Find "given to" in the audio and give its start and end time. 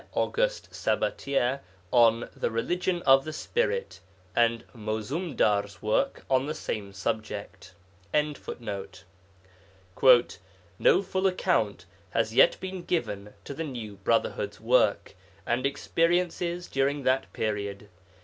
12.83-13.53